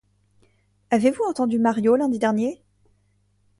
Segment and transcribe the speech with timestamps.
[0.89, 2.59] Avez-vous entendu Mario lundi dernier?